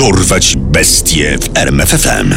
Dorwać 0.00 0.56
bestie 0.56 1.38
w 1.38 1.56
RMFFM. 1.56 2.34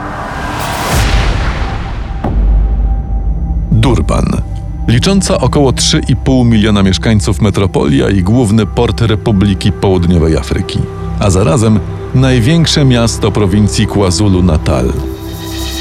Durban. 3.72 4.55
Licząca 4.88 5.40
około 5.40 5.70
3,5 5.70 6.44
miliona 6.44 6.82
mieszkańców 6.82 7.40
metropolia 7.40 8.10
i 8.10 8.22
główny 8.22 8.66
port 8.66 9.00
Republiki 9.00 9.72
Południowej 9.72 10.36
Afryki, 10.36 10.78
a 11.20 11.30
zarazem 11.30 11.80
największe 12.14 12.84
miasto 12.84 13.32
prowincji 13.32 13.86
KwaZulu-Natal. 13.86 14.92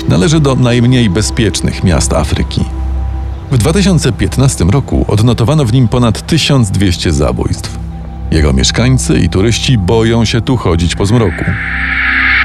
Należy 0.08 0.40
do 0.40 0.56
najmniej 0.56 1.10
bezpiecznych 1.10 1.84
miast 1.84 2.14
Afryki. 2.14 2.62
W 3.52 3.58
2015 3.58 4.66
roku 4.66 5.06
odnotowano 5.08 5.66
w 5.66 5.74
nim 5.74 5.88
ponad 5.88 6.28
1200 6.28 7.12
zabójstw. 7.12 7.80
Jego 8.32 8.54
mieszkańcy 8.54 9.20
i 9.20 9.30
turyści 9.30 9.78
boją 9.78 10.26
się 10.26 10.42
tu 10.42 10.58
chodzić 10.58 10.96
po 10.96 11.06
zmroku. 11.06 11.46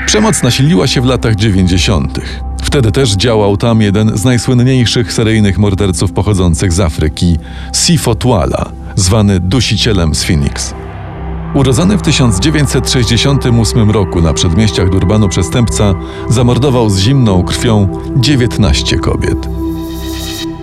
Przemoc 0.07 0.43
nasiliła 0.43 0.87
się 0.87 1.01
w 1.01 1.05
latach 1.05 1.35
90. 1.35 2.21
Wtedy 2.70 2.92
też 2.92 3.12
działał 3.12 3.56
tam 3.56 3.83
jeden 3.83 4.19
z 4.19 4.24
najsłynniejszych 4.24 5.12
seryjnych 5.12 5.59
morderców 5.59 6.12
pochodzących 6.12 6.73
z 6.73 6.80
Afryki, 6.80 7.38
Sifo 7.74 8.15
Tuala, 8.15 8.73
zwany 8.96 9.41
dusicielem 9.41 10.15
z 10.15 10.24
Phoenix. 10.24 10.74
Urodzony 11.55 11.98
w 11.98 12.02
1968 12.02 13.91
roku 13.91 14.23
na 14.23 14.33
przedmieściach 14.33 14.90
Durbanu 14.90 15.29
przestępca 15.29 15.95
zamordował 16.29 16.90
z 16.90 16.99
zimną 16.99 17.43
krwią 17.43 17.88
19 18.16 18.99
kobiet. 18.99 19.49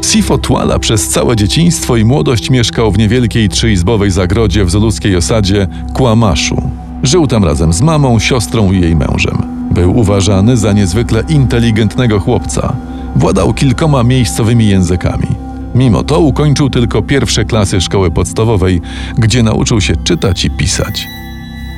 Sifo 0.06 0.38
Tuala 0.38 0.80
przez 0.80 1.10
całe 1.10 1.36
dzieciństwo 1.36 1.98
i 1.98 2.06
młodość 2.06 2.50
mieszkał 2.50 2.92
w 2.92 2.98
niewielkiej 2.98 3.50
trzyizbowej 3.50 4.12
zagrodzie 4.12 4.66
w 4.66 4.72
zuluskiej 4.72 5.16
osadzie 5.16 5.68
Kłamaszu. 5.94 6.72
Żył 7.04 7.28
tam 7.28 7.44
razem 7.44 7.74
z 7.74 7.82
mamą, 7.82 8.20
siostrą 8.20 8.72
i 8.72 8.82
jej 8.82 8.96
mężem. 8.96 9.57
Był 9.78 9.98
uważany 9.98 10.58
za 10.58 10.74
niezwykle 10.74 11.24
inteligentnego 11.30 12.20
chłopca. 12.20 12.76
Władał 13.16 13.54
kilkoma 13.54 14.04
miejscowymi 14.04 14.68
językami. 14.68 15.28
Mimo 15.76 16.04
to 16.04 16.20
ukończył 16.20 16.70
tylko 16.70 17.02
pierwsze 17.02 17.46
klasy 17.46 17.82
szkoły 17.82 18.12
podstawowej, 18.12 18.82
gdzie 19.18 19.44
nauczył 19.44 19.82
się 19.82 19.96
czytać 19.96 20.46
i 20.46 20.50
pisać. 20.50 21.08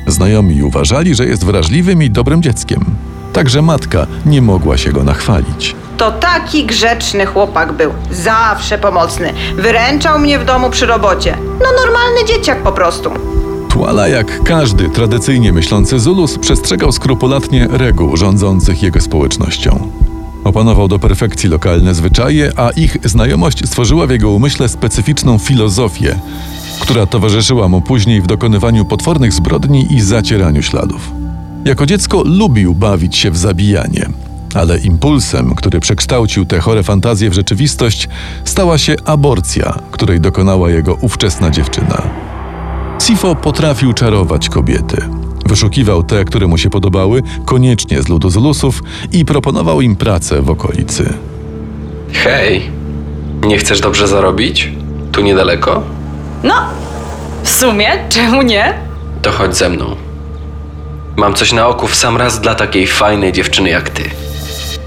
Znajomi 0.06 0.62
uważali, 0.62 1.14
że 1.14 1.26
jest 1.26 1.44
wrażliwym 1.44 2.02
i 2.02 2.10
dobrym 2.10 2.42
dzieckiem. 2.42 2.84
Także 3.32 3.62
matka 3.62 4.06
nie 4.26 4.42
mogła 4.42 4.76
się 4.76 4.92
go 4.92 5.04
nachwalić. 5.04 5.76
To 5.96 6.12
taki 6.12 6.66
grzeczny 6.66 7.26
chłopak 7.26 7.72
był. 7.72 7.92
Zawsze 8.10 8.78
pomocny. 8.78 9.32
Wyręczał 9.56 10.18
mnie 10.18 10.38
w 10.38 10.44
domu 10.44 10.70
przy 10.70 10.86
robocie. 10.86 11.36
No 11.42 11.84
normalny 11.84 12.24
dzieciak 12.28 12.62
po 12.62 12.72
prostu. 12.72 13.10
Tuala, 13.80 14.08
jak 14.08 14.42
każdy 14.44 14.88
tradycyjnie 14.88 15.52
myślący 15.52 16.00
Zulus, 16.00 16.38
przestrzegał 16.38 16.92
skrupulatnie 16.92 17.68
reguł 17.70 18.16
rządzących 18.16 18.82
jego 18.82 19.00
społecznością. 19.00 19.90
Opanował 20.44 20.88
do 20.88 20.98
perfekcji 20.98 21.48
lokalne 21.48 21.94
zwyczaje, 21.94 22.52
a 22.56 22.70
ich 22.70 22.96
znajomość 23.04 23.66
stworzyła 23.66 24.06
w 24.06 24.10
jego 24.10 24.30
umyśle 24.30 24.68
specyficzną 24.68 25.38
filozofię, 25.38 26.18
która 26.80 27.06
towarzyszyła 27.06 27.68
mu 27.68 27.80
później 27.80 28.22
w 28.22 28.26
dokonywaniu 28.26 28.84
potwornych 28.84 29.32
zbrodni 29.32 29.94
i 29.94 30.00
zacieraniu 30.00 30.62
śladów. 30.62 31.12
Jako 31.64 31.86
dziecko 31.86 32.22
lubił 32.24 32.74
bawić 32.74 33.16
się 33.16 33.30
w 33.30 33.36
zabijanie, 33.36 34.08
ale 34.54 34.78
impulsem, 34.78 35.54
który 35.54 35.80
przekształcił 35.80 36.44
te 36.44 36.60
chore 36.60 36.82
fantazje 36.82 37.30
w 37.30 37.34
rzeczywistość, 37.34 38.08
stała 38.44 38.78
się 38.78 38.96
aborcja, 39.04 39.78
której 39.90 40.20
dokonała 40.20 40.70
jego 40.70 40.94
ówczesna 40.94 41.50
dziewczyna. 41.50 42.29
Sifo 43.00 43.34
potrafił 43.34 43.92
czarować 43.92 44.48
kobiety. 44.48 45.08
Wyszukiwał 45.46 46.02
te, 46.02 46.24
które 46.24 46.46
mu 46.46 46.58
się 46.58 46.70
podobały, 46.70 47.22
koniecznie 47.44 48.02
z 48.02 48.08
ludu 48.08 48.30
Zulusów 48.30 48.82
i 49.12 49.24
proponował 49.24 49.80
im 49.80 49.96
pracę 49.96 50.42
w 50.42 50.50
okolicy. 50.50 51.12
Hej, 52.12 52.70
nie 53.44 53.58
chcesz 53.58 53.80
dobrze 53.80 54.08
zarobić? 54.08 54.72
Tu 55.12 55.20
niedaleko? 55.20 55.82
No, 56.42 56.54
w 57.42 57.48
sumie, 57.50 57.88
czemu 58.08 58.42
nie? 58.42 58.74
To 59.22 59.30
chodź 59.30 59.56
ze 59.56 59.68
mną. 59.68 59.96
Mam 61.16 61.34
coś 61.34 61.52
na 61.52 61.68
oku 61.68 61.86
w 61.86 61.94
sam 61.94 62.16
raz 62.16 62.40
dla 62.40 62.54
takiej 62.54 62.86
fajnej 62.86 63.32
dziewczyny 63.32 63.68
jak 63.70 63.90
ty. 63.90 64.02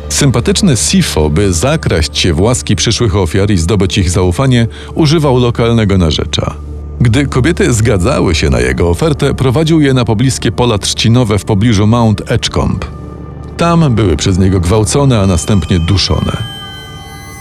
Sympatyczny 0.10 0.78
Sifo, 0.78 1.30
by 1.30 1.54
zakraść 1.54 2.18
się 2.18 2.34
w 2.34 2.42
łaski 2.42 2.76
przyszłych 2.76 3.16
ofiar 3.16 3.52
i 3.52 3.58
zdobyć 3.58 3.98
ich 3.98 4.10
zaufanie, 4.10 4.68
używał 4.96 5.40
lokalnego 5.40 5.98
narzecza. 5.98 6.56
Gdy 7.02 7.26
kobiety 7.26 7.74
zgadzały 7.74 8.36
się 8.36 8.50
na 8.50 8.60
jego 8.60 8.90
ofertę, 8.90 9.34
prowadził 9.34 9.82
je 9.82 9.94
na 9.94 10.06
pobliskie 10.06 10.52
pola 10.52 10.78
trzcinowe 10.78 11.40
w 11.40 11.46
pobliżu 11.46 11.88
Mount 11.88 12.32
Edgecombe. 12.32 12.88
Tam 13.58 13.96
były 13.96 14.18
przez 14.18 14.40
niego 14.40 14.60
gwałcone, 14.60 15.20
a 15.20 15.28
następnie 15.28 15.80
duszone. 15.80 16.38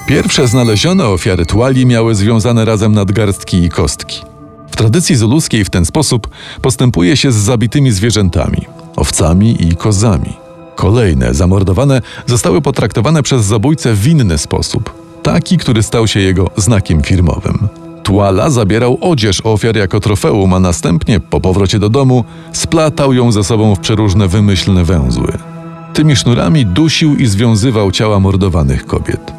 Pierwsze 0.06 0.48
znalezione 0.48 1.06
ofiary 1.06 1.46
tuali 1.46 1.86
miały 1.86 2.14
związane 2.14 2.64
razem 2.64 2.92
nadgarstki 2.92 3.64
i 3.64 3.68
kostki. 3.70 4.22
W 4.70 4.76
tradycji 4.76 5.16
zuluskiej 5.16 5.64
w 5.64 5.70
ten 5.70 5.84
sposób 5.84 6.28
postępuje 6.62 7.16
się 7.16 7.32
z 7.32 7.36
zabitymi 7.36 7.92
zwierzętami, 7.92 8.66
owcami 8.96 9.66
i 9.68 9.76
kozami. 9.76 10.32
Kolejne, 10.76 11.34
zamordowane, 11.34 12.02
zostały 12.26 12.60
potraktowane 12.60 13.22
przez 13.22 13.44
zabójcę 13.44 13.94
w 13.94 14.06
inny 14.06 14.38
sposób, 14.38 14.92
taki, 15.22 15.58
który 15.58 15.82
stał 15.82 16.06
się 16.06 16.20
jego 16.20 16.50
znakiem 16.56 17.02
firmowym. 17.02 17.68
Tuala 18.02 18.50
zabierał 18.50 18.98
odzież 19.00 19.40
ofiar 19.44 19.76
jako 19.76 20.00
trofeum, 20.00 20.54
a 20.54 20.60
następnie, 20.60 21.20
po 21.20 21.40
powrocie 21.40 21.78
do 21.78 21.88
domu, 21.88 22.24
splatał 22.52 23.12
ją 23.12 23.32
ze 23.32 23.44
sobą 23.44 23.74
w 23.74 23.80
przeróżne 23.80 24.28
wymyślne 24.28 24.84
węzły. 24.84 25.32
Tymi 25.94 26.16
sznurami 26.16 26.66
dusił 26.66 27.16
i 27.16 27.26
związywał 27.26 27.90
ciała 27.90 28.20
mordowanych 28.20 28.86
kobiet. 28.86 29.32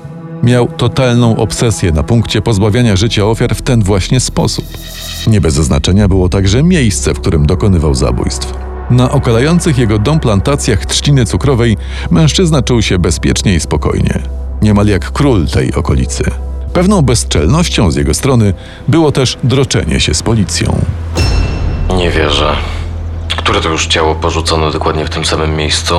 Miał 0.43 0.67
totalną 0.67 1.37
obsesję 1.37 1.91
na 1.91 2.03
punkcie 2.03 2.41
pozbawiania 2.41 2.95
życia 2.95 3.25
ofiar 3.25 3.55
w 3.55 3.61
ten 3.61 3.83
właśnie 3.83 4.19
sposób. 4.19 4.65
Nie 5.27 5.41
bez 5.41 5.53
znaczenia 5.53 6.07
było 6.07 6.29
także 6.29 6.63
miejsce, 6.63 7.13
w 7.13 7.19
którym 7.19 7.45
dokonywał 7.45 7.93
zabójstw. 7.93 8.53
Na 8.89 9.11
okalających 9.11 9.77
jego 9.77 9.99
dom 9.99 10.19
plantacjach 10.19 10.85
trzciny 10.85 11.25
cukrowej 11.25 11.77
mężczyzna 12.11 12.61
czuł 12.61 12.81
się 12.81 12.99
bezpiecznie 12.99 13.55
i 13.55 13.59
spokojnie, 13.59 14.21
niemal 14.61 14.87
jak 14.87 15.11
król 15.11 15.47
tej 15.47 15.73
okolicy. 15.73 16.23
Pewną 16.73 17.01
bezczelnością 17.01 17.91
z 17.91 17.95
jego 17.95 18.13
strony 18.13 18.53
było 18.87 19.11
też 19.11 19.37
droczenie 19.43 19.99
się 19.99 20.13
z 20.13 20.23
policją. 20.23 20.85
Nie 21.97 22.11
wierzę. 22.11 22.55
Które 23.37 23.61
to 23.61 23.69
już 23.69 23.87
ciało 23.87 24.15
porzucono 24.15 24.71
dokładnie 24.71 25.05
w 25.05 25.09
tym 25.09 25.25
samym 25.25 25.55
miejscu? 25.55 25.95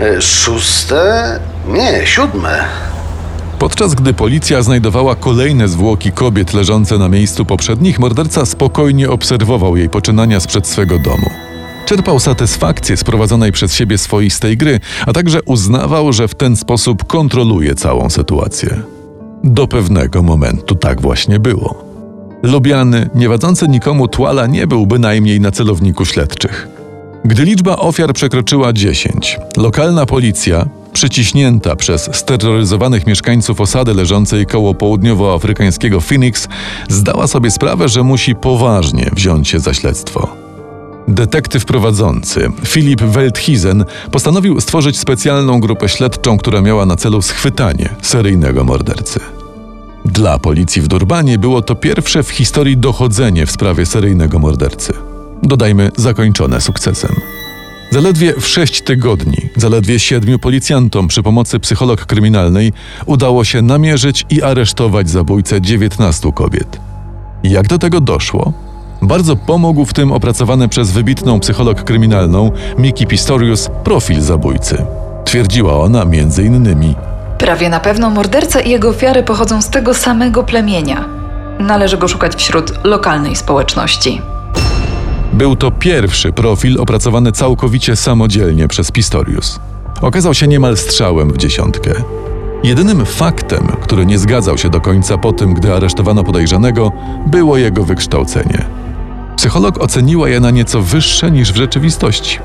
E, 0.00 0.22
Szóste? 0.22 1.40
Nie, 1.68 2.06
siódme. 2.06 2.64
Podczas 3.58 3.94
gdy 3.94 4.14
policja 4.14 4.62
znajdowała 4.62 5.14
kolejne 5.14 5.68
zwłoki 5.68 6.12
kobiet 6.12 6.54
leżące 6.54 6.98
na 6.98 7.08
miejscu 7.08 7.44
poprzednich, 7.44 7.98
morderca 7.98 8.46
spokojnie 8.46 9.10
obserwował 9.10 9.76
jej 9.76 9.88
poczynania 9.88 10.40
sprzed 10.40 10.66
swego 10.66 10.98
domu. 10.98 11.30
Czerpał 11.86 12.20
satysfakcję 12.20 12.96
z 12.96 13.04
prowadzonej 13.04 13.52
przez 13.52 13.74
siebie 13.74 13.98
swoistej 13.98 14.56
gry, 14.56 14.80
a 15.06 15.12
także 15.12 15.42
uznawał, 15.42 16.12
że 16.12 16.28
w 16.28 16.34
ten 16.34 16.56
sposób 16.56 17.04
kontroluje 17.04 17.74
całą 17.74 18.10
sytuację. 18.10 18.97
Do 19.44 19.66
pewnego 19.66 20.22
momentu 20.22 20.74
tak 20.74 21.00
właśnie 21.00 21.40
było. 21.40 21.84
Lubiany, 22.42 23.10
nie 23.14 23.28
wadzący 23.28 23.68
nikomu 23.68 24.08
Tuala 24.08 24.46
nie 24.46 24.66
był 24.66 24.86
bynajmniej 24.86 25.40
na 25.40 25.50
celowniku 25.50 26.04
śledczych. 26.04 26.68
Gdy 27.24 27.44
liczba 27.44 27.76
ofiar 27.76 28.12
przekroczyła 28.12 28.72
10, 28.72 29.38
lokalna 29.56 30.06
policja, 30.06 30.66
przyciśnięta 30.92 31.76
przez 31.76 32.10
steroryzowanych 32.12 33.06
mieszkańców 33.06 33.60
osady 33.60 33.94
leżącej 33.94 34.46
koło 34.46 34.74
południowoafrykańskiego 34.74 36.00
Phoenix, 36.00 36.48
zdała 36.88 37.26
sobie 37.26 37.50
sprawę, 37.50 37.88
że 37.88 38.02
musi 38.02 38.34
poważnie 38.34 39.10
wziąć 39.12 39.48
się 39.48 39.60
za 39.60 39.74
śledztwo. 39.74 40.47
Detektyw 41.08 41.64
prowadzący, 41.64 42.50
Filip 42.64 43.02
Welthizen, 43.02 43.84
postanowił 44.10 44.60
stworzyć 44.60 44.98
specjalną 44.98 45.60
grupę 45.60 45.88
śledczą, 45.88 46.38
która 46.38 46.60
miała 46.60 46.86
na 46.86 46.96
celu 46.96 47.22
schwytanie 47.22 47.88
seryjnego 48.02 48.64
mordercy. 48.64 49.20
Dla 50.04 50.38
policji 50.38 50.82
w 50.82 50.88
Durbanie 50.88 51.38
było 51.38 51.62
to 51.62 51.74
pierwsze 51.74 52.22
w 52.22 52.30
historii 52.30 52.76
dochodzenie 52.76 53.46
w 53.46 53.50
sprawie 53.50 53.86
seryjnego 53.86 54.38
mordercy. 54.38 54.92
Dodajmy, 55.42 55.90
zakończone 55.96 56.60
sukcesem. 56.60 57.14
Zaledwie 57.90 58.34
w 58.40 58.46
sześć 58.46 58.82
tygodni, 58.82 59.38
zaledwie 59.56 59.98
siedmiu 59.98 60.38
policjantom 60.38 61.08
przy 61.08 61.22
pomocy 61.22 61.60
psycholog 61.60 62.06
kryminalnej 62.06 62.72
udało 63.06 63.44
się 63.44 63.62
namierzyć 63.62 64.26
i 64.30 64.42
aresztować 64.42 65.10
zabójcę 65.10 65.60
19 65.60 66.32
kobiet. 66.32 66.80
Jak 67.42 67.68
do 67.68 67.78
tego 67.78 68.00
doszło? 68.00 68.67
Bardzo 69.02 69.36
pomógł 69.36 69.84
w 69.84 69.92
tym 69.92 70.12
opracowany 70.12 70.68
przez 70.68 70.90
wybitną 70.90 71.40
psycholog 71.40 71.84
kryminalną 71.84 72.50
Miki 72.78 73.06
Pistorius 73.06 73.70
profil 73.84 74.20
zabójcy. 74.20 74.84
Twierdziła 75.24 75.78
ona 75.78 76.04
między 76.04 76.44
innymi 76.44 76.94
Prawie 77.38 77.68
na 77.68 77.80
pewno 77.80 78.10
morderca 78.10 78.60
i 78.60 78.70
jego 78.70 78.88
ofiary 78.88 79.22
pochodzą 79.22 79.62
z 79.62 79.70
tego 79.70 79.94
samego 79.94 80.42
plemienia. 80.42 81.04
Należy 81.58 81.98
go 81.98 82.08
szukać 82.08 82.34
wśród 82.34 82.84
lokalnej 82.84 83.36
społeczności. 83.36 84.22
Był 85.32 85.56
to 85.56 85.70
pierwszy 85.70 86.32
profil 86.32 86.80
opracowany 86.80 87.32
całkowicie 87.32 87.96
samodzielnie 87.96 88.68
przez 88.68 88.90
Pistorius. 88.90 89.60
Okazał 90.00 90.34
się 90.34 90.48
niemal 90.48 90.76
strzałem 90.76 91.32
w 91.32 91.36
dziesiątkę. 91.36 91.90
Jedynym 92.62 93.06
faktem, 93.06 93.66
który 93.82 94.06
nie 94.06 94.18
zgadzał 94.18 94.58
się 94.58 94.70
do 94.70 94.80
końca 94.80 95.18
po 95.18 95.32
tym, 95.32 95.54
gdy 95.54 95.74
aresztowano 95.74 96.24
podejrzanego, 96.24 96.92
było 97.26 97.56
jego 97.56 97.84
wykształcenie. 97.84 98.77
Psycholog 99.48 99.82
oceniła 99.82 100.28
je 100.28 100.40
na 100.40 100.50
nieco 100.50 100.82
wyższe 100.82 101.30
niż 101.30 101.52
w 101.52 101.56
rzeczywistości. 101.56 102.38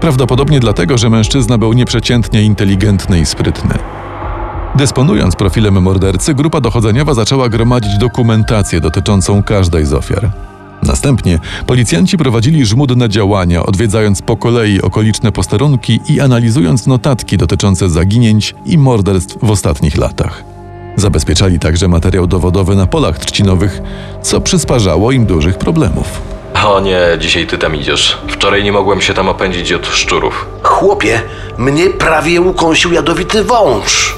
Prawdopodobnie 0.00 0.60
dlatego, 0.60 0.98
że 0.98 1.10
mężczyzna 1.10 1.58
był 1.58 1.72
nieprzeciętnie 1.72 2.42
inteligentny 2.42 3.20
i 3.20 3.26
sprytny. 3.26 3.74
Dysponując 4.74 5.36
profilem 5.36 5.82
mordercy, 5.82 6.34
grupa 6.34 6.60
dochodzeniowa 6.60 7.14
zaczęła 7.14 7.48
gromadzić 7.48 7.98
dokumentację 7.98 8.80
dotyczącą 8.80 9.42
każdej 9.42 9.86
z 9.86 9.92
ofiar. 9.92 10.30
Następnie 10.82 11.38
policjanci 11.66 12.16
prowadzili 12.16 12.66
żmudne 12.66 13.08
działania, 13.08 13.66
odwiedzając 13.66 14.22
po 14.22 14.36
kolei 14.36 14.82
okoliczne 14.82 15.32
posterunki 15.32 16.00
i 16.08 16.20
analizując 16.20 16.86
notatki 16.86 17.36
dotyczące 17.36 17.90
zaginięć 17.90 18.54
i 18.66 18.78
morderstw 18.78 19.38
w 19.42 19.50
ostatnich 19.50 19.96
latach. 19.96 20.44
Zabezpieczali 20.96 21.58
także 21.58 21.88
materiał 21.88 22.26
dowodowy 22.26 22.76
na 22.76 22.86
polach 22.86 23.18
trzcinowych, 23.18 23.82
co 24.22 24.40
przysparzało 24.40 25.12
im 25.12 25.26
dużych 25.26 25.58
problemów. 25.58 26.33
O 26.64 26.80
nie, 26.80 26.98
dzisiaj 27.20 27.46
ty 27.46 27.58
tam 27.58 27.76
idziesz. 27.76 28.18
Wczoraj 28.28 28.64
nie 28.64 28.72
mogłem 28.72 29.00
się 29.00 29.14
tam 29.14 29.28
opędzić 29.28 29.72
od 29.72 29.86
szczurów. 29.86 30.46
Chłopie, 30.62 31.20
mnie 31.58 31.90
prawie 31.90 32.40
ukąsił 32.40 32.92
jadowity 32.92 33.44
wąż. 33.44 34.16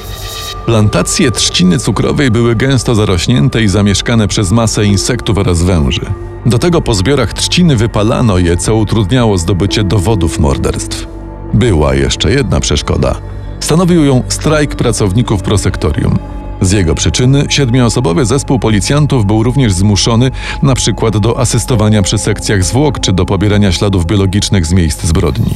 Plantacje 0.66 1.30
trzciny 1.30 1.78
cukrowej 1.78 2.30
były 2.30 2.54
gęsto 2.54 2.94
zarośnięte 2.94 3.62
i 3.62 3.68
zamieszkane 3.68 4.28
przez 4.28 4.52
masę 4.52 4.84
insektów 4.84 5.38
oraz 5.38 5.62
węży. 5.62 6.06
Do 6.46 6.58
tego 6.58 6.80
po 6.80 6.94
zbiorach 6.94 7.32
trzciny 7.32 7.76
wypalano 7.76 8.38
je, 8.38 8.56
co 8.56 8.74
utrudniało 8.74 9.38
zdobycie 9.38 9.84
dowodów 9.84 10.38
morderstw. 10.38 11.06
Była 11.54 11.94
jeszcze 11.94 12.30
jedna 12.30 12.60
przeszkoda. 12.60 13.14
Stanowił 13.60 14.04
ją 14.04 14.22
strajk 14.28 14.74
pracowników 14.74 15.42
prosektorium. 15.42 16.18
Z 16.60 16.72
jego 16.72 16.94
przyczyny 16.94 17.44
siedmioosobowy 17.48 18.26
zespół 18.26 18.58
policjantów 18.58 19.26
był 19.26 19.42
również 19.42 19.72
zmuszony 19.72 20.30
na 20.62 20.74
przykład 20.74 21.18
do 21.18 21.38
asystowania 21.38 22.02
przy 22.02 22.18
sekcjach 22.18 22.64
zwłok 22.64 23.00
czy 23.00 23.12
do 23.12 23.26
pobierania 23.26 23.72
śladów 23.72 24.06
biologicznych 24.06 24.66
z 24.66 24.72
miejsc 24.72 25.04
zbrodni. 25.04 25.54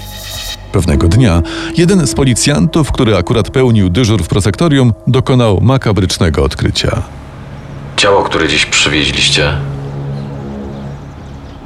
Pewnego 0.72 1.08
dnia 1.08 1.42
jeden 1.76 2.06
z 2.06 2.14
policjantów, 2.14 2.92
który 2.92 3.16
akurat 3.16 3.50
pełnił 3.50 3.90
dyżur 3.90 4.22
w 4.22 4.28
prosektorium, 4.28 4.92
dokonał 5.06 5.60
makabrycznego 5.60 6.44
odkrycia. 6.44 7.02
Ciało, 7.96 8.22
które 8.22 8.48
dziś 8.48 8.66
przywieźliście, 8.66 9.52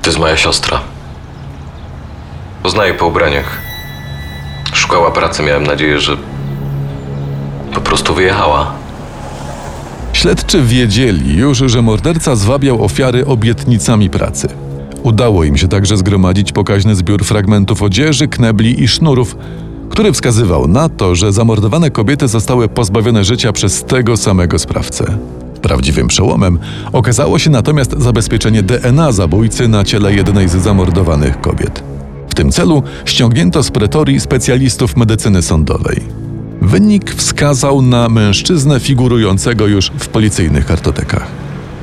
to 0.02 0.10
jest 0.10 0.18
moja 0.18 0.36
siostra. 0.36 0.80
Poznaję 2.62 2.94
po 2.94 3.06
ubraniach. 3.06 3.60
Szukała 4.72 5.10
pracy, 5.10 5.42
miałem 5.42 5.66
nadzieję, 5.66 6.00
że 6.00 6.16
po 7.74 7.80
prostu 7.80 8.14
wyjechała. 8.14 8.83
Śledczy 10.14 10.62
wiedzieli 10.62 11.36
już, 11.36 11.58
że 11.58 11.82
morderca 11.82 12.36
zwabiał 12.36 12.84
ofiary 12.84 13.26
obietnicami 13.26 14.10
pracy. 14.10 14.48
Udało 15.02 15.44
im 15.44 15.56
się 15.56 15.68
także 15.68 15.96
zgromadzić 15.96 16.52
pokaźny 16.52 16.94
zbiór 16.94 17.24
fragmentów 17.24 17.82
odzieży, 17.82 18.28
knebli 18.28 18.82
i 18.82 18.88
sznurów, 18.88 19.36
który 19.90 20.12
wskazywał 20.12 20.68
na 20.68 20.88
to, 20.88 21.14
że 21.14 21.32
zamordowane 21.32 21.90
kobiety 21.90 22.28
zostały 22.28 22.68
pozbawione 22.68 23.24
życia 23.24 23.52
przez 23.52 23.84
tego 23.84 24.16
samego 24.16 24.58
sprawcę. 24.58 25.18
Prawdziwym 25.62 26.08
przełomem 26.08 26.58
okazało 26.92 27.38
się 27.38 27.50
natomiast 27.50 27.94
zabezpieczenie 27.98 28.62
DNA 28.62 29.12
zabójcy 29.12 29.68
na 29.68 29.84
ciele 29.84 30.14
jednej 30.14 30.48
z 30.48 30.52
zamordowanych 30.52 31.40
kobiet. 31.40 31.82
W 32.28 32.34
tym 32.34 32.52
celu 32.52 32.82
ściągnięto 33.04 33.62
z 33.62 33.70
pretorii 33.70 34.20
specjalistów 34.20 34.96
medycyny 34.96 35.42
sądowej. 35.42 36.23
Wynik 36.64 37.14
wskazał 37.14 37.82
na 37.82 38.08
mężczyznę 38.08 38.80
figurującego 38.80 39.66
już 39.66 39.90
w 39.98 40.08
policyjnych 40.08 40.66
kartotekach. 40.66 41.26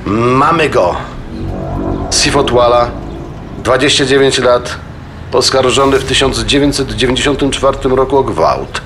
Mamy 0.06 0.69
go. 0.69 0.95
Sifotwala, 2.12 2.92
29 3.63 4.38
lat, 4.38 4.78
poskarżony 5.31 6.00
w 6.00 6.04
1994 6.04 7.78
roku 7.95 8.18
o 8.18 8.24
gwałt. 8.24 8.81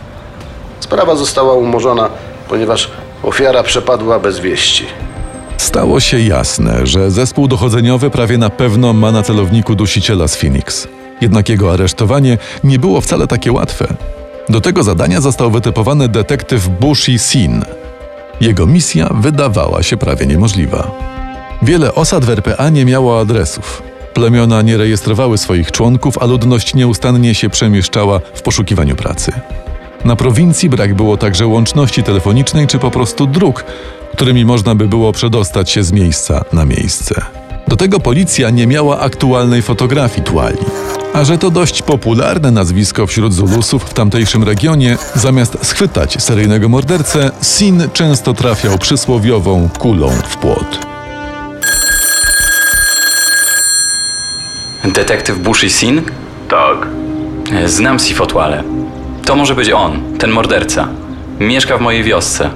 Sprawa 0.80 1.16
została 1.16 1.54
umorzona, 1.54 2.10
ponieważ 2.50 2.92
ofiara 3.24 3.64
przepadła 3.64 4.20
bez 4.20 4.40
wieści. 4.40 4.86
Stało 5.58 6.00
się 6.00 6.20
jasne, 6.20 6.88
że 6.88 7.12
zespół 7.12 7.48
dochodzeniowy 7.48 8.10
prawie 8.10 8.38
na 8.38 8.50
pewno 8.50 8.94
ma 8.94 9.12
na 9.12 9.24
celowniku 9.24 9.76
dusiciela 9.76 10.28
z 10.28 10.36
Phoenix. 10.36 10.88
Jednak 11.22 11.50
jego 11.50 11.74
aresztowanie 11.74 12.38
nie 12.64 12.80
było 12.80 13.02
wcale 13.02 13.28
takie 13.28 13.52
łatwe. 13.52 13.88
Do 14.50 14.62
tego 14.62 14.84
zadania 14.84 15.22
został 15.22 15.52
wytypowany 15.52 16.10
detektyw 16.10 16.68
Bushi 16.68 17.20
Sin. 17.20 17.64
Jego 18.42 18.68
misja 18.68 19.10
wydawała 19.14 19.84
się 19.84 19.98
prawie 19.98 20.26
niemożliwa. 20.26 20.92
Wiele 21.62 21.96
osad 21.96 22.26
w 22.26 22.30
RPA 22.30 22.70
nie 22.70 22.86
miało 22.86 23.20
adresów. 23.20 23.84
Plemiona 24.14 24.62
nie 24.62 24.78
rejestrowały 24.78 25.38
swoich 25.38 25.72
członków, 25.72 26.18
a 26.18 26.26
ludność 26.26 26.74
nieustannie 26.74 27.36
się 27.36 27.50
przemieszczała 27.50 28.20
w 28.34 28.42
poszukiwaniu 28.42 28.96
pracy. 28.96 29.32
Na 30.06 30.16
prowincji 30.16 30.70
brak 30.70 30.96
było 30.96 31.18
także 31.18 31.48
łączności 31.48 32.04
telefonicznej 32.04 32.68
czy 32.68 32.80
po 32.80 32.92
prostu 32.92 33.28
dróg, 33.28 33.66
którymi 34.14 34.46
można 34.46 34.76
by 34.76 34.88
było 34.88 35.12
przedostać 35.12 35.70
się 35.70 35.84
z 35.84 35.92
miejsca 35.92 36.46
na 36.54 36.66
miejsce. 36.66 37.45
Do 37.68 37.76
tego 37.76 38.00
policja 38.00 38.50
nie 38.50 38.68
miała 38.68 39.00
aktualnej 39.00 39.62
fotografii 39.62 40.24
Tuali. 40.24 40.58
A 41.14 41.24
że 41.24 41.38
to 41.38 41.52
dość 41.52 41.82
popularne 41.82 42.52
nazwisko 42.52 43.08
wśród 43.08 43.34
Zulusów 43.34 43.84
w 43.84 43.94
tamtejszym 43.94 44.44
regionie, 44.44 44.98
zamiast 45.16 45.58
schwytać 45.66 46.24
seryjnego 46.24 46.70
mordercę, 46.70 47.32
Sin 47.42 47.84
często 47.94 48.34
trafiał 48.34 48.78
przysłowiową 48.78 49.70
kulą 49.80 50.10
w 50.10 50.38
płot. 50.38 50.86
Detektyw 54.84 55.40
Bushi 55.40 55.70
Sin? 55.70 56.02
Tak. 56.50 56.88
Znam 57.66 58.00
Sifotwale. 58.00 58.64
To 59.26 59.36
może 59.36 59.56
być 59.56 59.70
on, 59.70 60.18
ten 60.18 60.32
morderca. 60.32 60.88
Mieszka 61.40 61.78
w 61.78 61.82
mojej 61.82 62.04
wiosce. 62.04 62.50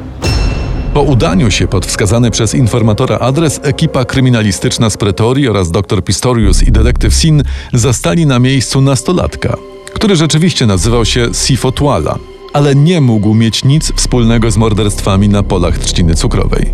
Po 0.99 1.03
udaniu 1.03 1.51
się 1.51 1.67
pod 1.67 1.85
wskazany 1.85 2.31
przez 2.31 2.55
informatora 2.55 3.19
adres, 3.19 3.59
ekipa 3.63 4.05
kryminalistyczna 4.05 4.89
z 4.89 4.97
Pretorii 4.97 5.49
oraz 5.49 5.71
dr 5.71 6.03
Pistorius 6.03 6.63
i 6.63 6.71
detektyw 6.71 7.15
Sin 7.15 7.43
zastali 7.73 8.25
na 8.25 8.39
miejscu 8.39 8.81
nastolatka, 8.81 9.57
który 9.93 10.15
rzeczywiście 10.15 10.65
nazywał 10.65 11.05
się 11.05 11.29
Sifotwala, 11.33 12.17
ale 12.53 12.75
nie 12.75 13.01
mógł 13.01 13.33
mieć 13.33 13.63
nic 13.65 13.93
wspólnego 13.95 14.51
z 14.51 14.57
morderstwami 14.57 15.29
na 15.29 15.43
polach 15.43 15.77
trzciny 15.77 16.15
cukrowej. 16.15 16.73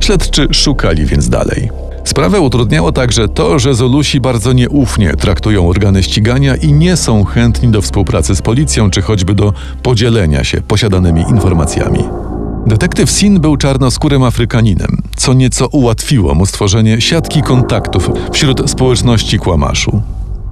Śledczy 0.00 0.48
szukali 0.52 1.06
więc 1.06 1.28
dalej. 1.28 1.70
Sprawę 2.04 2.40
utrudniało 2.40 2.92
także 2.92 3.28
to, 3.28 3.58
że 3.58 3.74
Zolusi 3.74 4.20
bardzo 4.20 4.52
nieufnie 4.52 5.16
traktują 5.16 5.68
organy 5.68 6.02
ścigania 6.02 6.56
i 6.56 6.72
nie 6.72 6.96
są 6.96 7.24
chętni 7.24 7.68
do 7.68 7.82
współpracy 7.82 8.36
z 8.36 8.42
policją 8.42 8.90
czy 8.90 9.02
choćby 9.02 9.34
do 9.34 9.52
podzielenia 9.82 10.44
się 10.44 10.60
posiadanymi 10.60 11.20
informacjami. 11.20 12.29
Detektyw 12.66 13.10
Sin 13.10 13.40
był 13.40 13.56
czarnoskórym 13.56 14.22
Afrykaninem, 14.22 15.02
co 15.16 15.32
nieco 15.32 15.66
ułatwiło 15.66 16.34
mu 16.34 16.46
stworzenie 16.46 17.00
siatki 17.00 17.42
kontaktów 17.42 18.10
wśród 18.32 18.70
społeczności 18.70 19.38
Kłamaszu. 19.38 20.02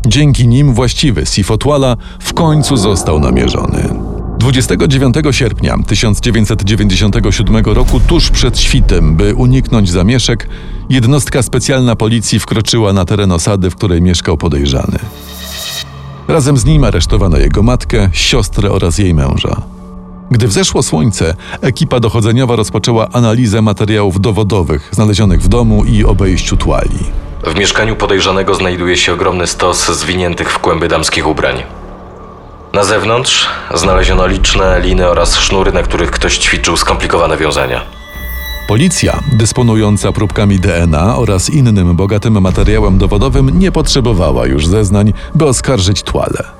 Dzięki 0.06 0.48
nim 0.48 0.74
właściwy 0.74 1.26
Sifotwala 1.26 1.96
w 2.20 2.34
końcu 2.34 2.76
został 2.76 3.20
namierzony. 3.20 3.88
29 4.38 5.16
sierpnia 5.30 5.76
1997 5.86 7.64
roku, 7.64 8.00
tuż 8.00 8.30
przed 8.30 8.58
świtem, 8.58 9.16
by 9.16 9.34
uniknąć 9.34 9.90
zamieszek, 9.90 10.48
jednostka 10.90 11.42
specjalna 11.42 11.96
policji 11.96 12.38
wkroczyła 12.38 12.92
na 12.92 13.04
teren 13.04 13.32
osady, 13.32 13.70
w 13.70 13.76
której 13.76 14.02
mieszkał 14.02 14.36
podejrzany. 14.36 14.98
Razem 16.28 16.56
z 16.56 16.64
nim 16.64 16.84
aresztowano 16.84 17.38
jego 17.38 17.62
matkę, 17.62 18.10
siostrę 18.12 18.70
oraz 18.70 18.98
jej 18.98 19.14
męża. 19.14 19.77
Gdy 20.30 20.48
wzeszło 20.48 20.82
słońce, 20.82 21.34
ekipa 21.60 22.00
dochodzeniowa 22.00 22.56
rozpoczęła 22.56 23.08
analizę 23.12 23.62
materiałów 23.62 24.20
dowodowych 24.20 24.88
znalezionych 24.92 25.42
w 25.42 25.48
domu 25.48 25.84
i 25.84 26.04
obejściu 26.04 26.56
tuali. 26.56 26.98
W 27.44 27.58
mieszkaniu 27.58 27.96
podejrzanego 27.96 28.54
znajduje 28.54 28.96
się 28.96 29.12
ogromny 29.12 29.46
stos 29.46 29.88
zwiniętych 29.88 30.52
w 30.52 30.58
kłęby 30.58 30.88
damskich 30.88 31.26
ubrań. 31.26 31.62
Na 32.72 32.84
zewnątrz 32.84 33.46
znaleziono 33.74 34.26
liczne 34.26 34.80
liny 34.80 35.08
oraz 35.08 35.36
sznury, 35.36 35.72
na 35.72 35.82
których 35.82 36.10
ktoś 36.10 36.38
ćwiczył 36.38 36.76
skomplikowane 36.76 37.36
wiązania. 37.36 37.80
Policja, 38.68 39.20
dysponująca 39.32 40.12
próbkami 40.12 40.60
DNA 40.60 41.16
oraz 41.16 41.50
innym 41.50 41.96
bogatym 41.96 42.40
materiałem 42.40 42.98
dowodowym, 42.98 43.58
nie 43.58 43.72
potrzebowała 43.72 44.46
już 44.46 44.66
zeznań, 44.66 45.12
by 45.34 45.46
oskarżyć 45.46 46.02
Tuale. 46.02 46.57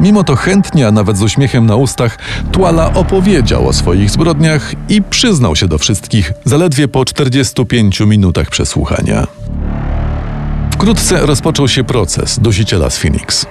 Mimo 0.00 0.24
to 0.24 0.36
chętnie, 0.36 0.86
a 0.86 0.90
nawet 0.90 1.16
z 1.16 1.22
uśmiechem 1.22 1.66
na 1.66 1.76
ustach, 1.76 2.18
Tuala 2.52 2.94
opowiedział 2.94 3.68
o 3.68 3.72
swoich 3.72 4.10
zbrodniach 4.10 4.74
i 4.88 5.02
przyznał 5.02 5.56
się 5.56 5.68
do 5.68 5.78
wszystkich 5.78 6.32
zaledwie 6.44 6.88
po 6.88 7.04
45 7.04 8.00
minutach 8.00 8.50
przesłuchania. 8.50 9.26
Wkrótce 10.70 11.26
rozpoczął 11.26 11.68
się 11.68 11.84
proces 11.84 12.38
dusiciela 12.38 12.90
z 12.90 12.98
Phoenix. 12.98 13.46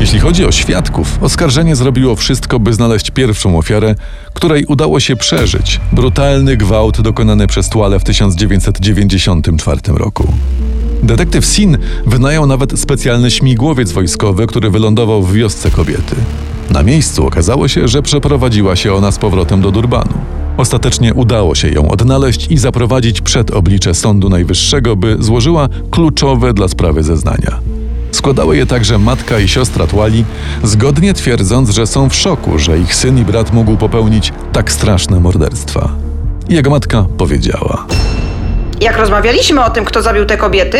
Jeśli 0.00 0.20
chodzi 0.20 0.44
o 0.44 0.52
świadków, 0.52 1.22
oskarżenie 1.22 1.76
zrobiło 1.76 2.16
wszystko, 2.16 2.60
by 2.60 2.72
znaleźć 2.72 3.10
pierwszą 3.10 3.58
ofiarę, 3.58 3.94
której 4.34 4.64
udało 4.64 5.00
się 5.00 5.16
przeżyć 5.16 5.80
brutalny 5.92 6.56
gwałt 6.56 7.00
dokonany 7.00 7.46
przez 7.46 7.68
Tuale 7.68 8.00
w 8.00 8.04
1994 8.04 9.80
roku. 9.86 10.34
Detektyw 11.02 11.46
Sin 11.46 11.78
wynajął 12.06 12.46
nawet 12.46 12.80
specjalny 12.80 13.30
śmigłowiec 13.30 13.92
wojskowy, 13.92 14.46
który 14.46 14.70
wylądował 14.70 15.22
w 15.22 15.32
wiosce 15.32 15.70
kobiety. 15.70 16.16
Na 16.70 16.82
miejscu 16.82 17.26
okazało 17.26 17.68
się, 17.68 17.88
że 17.88 18.02
przeprowadziła 18.02 18.76
się 18.76 18.94
ona 18.94 19.12
z 19.12 19.18
powrotem 19.18 19.60
do 19.60 19.70
Durbanu. 19.70 20.12
Ostatecznie 20.56 21.14
udało 21.14 21.54
się 21.54 21.68
ją 21.68 21.88
odnaleźć 21.88 22.50
i 22.50 22.58
zaprowadzić 22.58 23.20
przed 23.20 23.50
oblicze 23.50 23.94
Sądu 23.94 24.28
Najwyższego, 24.28 24.96
by 24.96 25.16
złożyła 25.20 25.68
kluczowe 25.90 26.54
dla 26.54 26.68
sprawy 26.68 27.02
zeznania. 27.02 27.60
Składały 28.12 28.56
je 28.56 28.66
także 28.66 28.98
matka 28.98 29.38
i 29.38 29.48
siostra 29.48 29.86
Tuali, 29.86 30.24
zgodnie 30.62 31.14
twierdząc, 31.14 31.70
że 31.70 31.86
są 31.86 32.08
w 32.08 32.14
szoku, 32.14 32.58
że 32.58 32.78
ich 32.78 32.94
syn 32.94 33.18
i 33.18 33.24
brat 33.24 33.52
mógł 33.52 33.76
popełnić 33.76 34.32
tak 34.52 34.72
straszne 34.72 35.20
morderstwa. 35.20 35.92
Jego 36.48 36.70
matka 36.70 37.06
powiedziała: 37.18 37.86
Jak 38.80 38.96
rozmawialiśmy 38.98 39.64
o 39.64 39.70
tym, 39.70 39.84
kto 39.84 40.02
zabił 40.02 40.26
te 40.26 40.36
kobiety, 40.36 40.78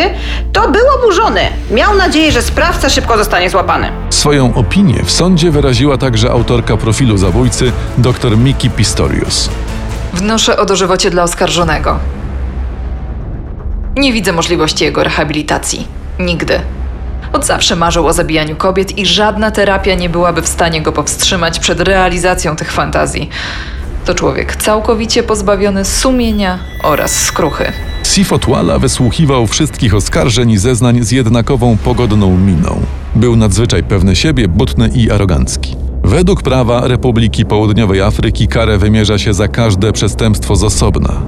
to 0.53 0.71
był 0.71 0.83
oburzony. 0.99 1.41
Miał 1.71 1.95
nadzieję, 1.97 2.33
że 2.33 2.43
sprawca 2.43 2.89
szybko 2.89 3.19
zostanie 3.19 3.51
złapany. 3.51 3.93
Swoją 4.11 4.55
opinię 4.55 5.03
w 5.05 5.11
sądzie 5.11 5.51
wyraziła 5.51 5.99
także 5.99 6.31
autorka 6.31 6.77
profilu 6.77 7.17
zabójcy 7.17 7.73
dr 7.99 8.37
Miki 8.37 8.71
Pistorius. 8.71 9.51
Wnoszę 10.15 10.57
o 10.57 10.67
dożywocie 10.67 11.11
dla 11.11 11.23
oskarżonego. 11.23 11.99
Nie 13.97 14.13
widzę 14.13 14.33
możliwości 14.33 14.85
jego 14.85 15.05
rehabilitacji. 15.05 15.87
Nigdy. 16.19 16.61
Od 17.33 17.47
zawsze 17.47 17.77
marzył 17.77 18.07
o 18.07 18.13
zabijaniu 18.13 18.57
kobiet 18.57 18.99
i 18.99 19.07
żadna 19.07 19.51
terapia 19.51 19.95
nie 19.95 20.09
byłaby 20.09 20.43
w 20.43 20.49
stanie 20.49 20.83
go 20.83 20.93
powstrzymać 20.93 21.59
przed 21.59 21.81
realizacją 21.81 22.57
tych 22.57 22.73
fantazji. 22.73 23.31
To 24.09 24.15
człowiek 24.15 24.57
całkowicie 24.57 25.23
pozbawiony 25.23 25.85
sumienia 25.85 26.59
oraz 26.83 27.23
skruchy. 27.23 27.73
Sifo 28.05 28.39
Tuala 28.39 28.79
wysłuchiwał 28.79 29.47
wszystkich 29.47 29.95
oskarżeń 29.95 30.51
i 30.51 30.59
zeznań 30.59 31.05
z 31.05 31.11
jednakową 31.11 31.77
pogodną 31.77 32.37
miną. 32.37 32.81
Był 33.15 33.37
nadzwyczaj 33.37 33.83
pewny 33.83 34.17
siebie, 34.17 34.49
butny 34.49 34.91
i 34.95 35.11
arogancki. 35.11 35.77
Według 36.05 36.43
prawa 36.43 36.89
Republiki 36.89 37.45
Południowej 37.45 38.01
Afryki 38.03 38.49
karę 38.49 38.79
wymierza 38.79 39.19
się 39.19 39.35
za 39.35 39.49
każde 39.49 39.93
przestępstwo 39.93 40.57
z 40.57 40.65
osobna. 40.65 41.23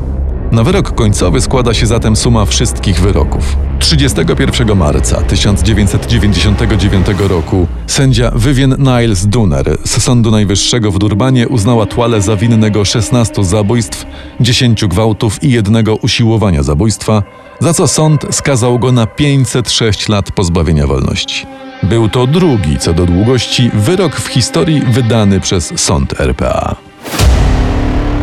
Na 0.52 0.64
wyrok 0.64 0.94
końcowy 0.94 1.40
składa 1.40 1.74
się 1.74 1.86
zatem 1.86 2.16
suma 2.16 2.44
wszystkich 2.44 3.00
wyroków. 3.00 3.56
31 3.78 4.76
marca 4.76 5.22
1999 5.22 7.06
roku 7.18 7.66
sędzia 7.86 8.32
Vivian 8.36 8.76
Niles 8.78 9.26
Dunner 9.26 9.78
z 9.84 10.02
Sądu 10.02 10.30
Najwyższego 10.30 10.92
w 10.92 10.98
Durbanie 10.98 11.48
uznała 11.48 11.86
Tuale 11.86 12.22
za 12.22 12.36
winnego 12.36 12.84
16 12.84 13.44
zabójstw, 13.44 14.06
10 14.40 14.84
gwałtów 14.84 15.42
i 15.42 15.50
jednego 15.50 15.96
usiłowania 15.96 16.62
zabójstwa, 16.62 17.22
za 17.60 17.74
co 17.74 17.88
sąd 17.88 18.26
skazał 18.30 18.78
go 18.78 18.92
na 18.92 19.06
506 19.06 20.08
lat 20.08 20.32
pozbawienia 20.32 20.86
wolności. 20.86 21.46
Był 21.82 22.08
to 22.08 22.26
drugi 22.26 22.78
co 22.78 22.92
do 22.92 23.06
długości 23.06 23.70
wyrok 23.74 24.20
w 24.20 24.26
historii 24.26 24.80
wydany 24.80 25.40
przez 25.40 25.72
sąd 25.76 26.20
RPA. 26.20 26.76